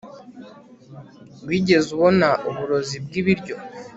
wigeze 1.47 1.87
ubona 1.97 2.27
uburozi 2.49 2.97
bwibiryo 3.05 3.55